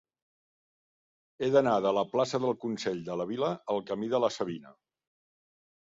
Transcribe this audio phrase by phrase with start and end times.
[1.43, 4.77] He d'anar de la plaça del Consell de la Vila al camí de la Savina.